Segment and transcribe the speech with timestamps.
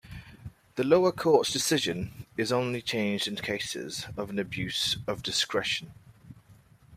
[0.77, 5.93] The lower court's decision is only changed in cases of an "abuse of discretion".